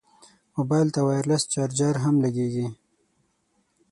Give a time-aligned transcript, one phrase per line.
[0.57, 2.67] موبایل ته وایرلس چارج هم لګېږي.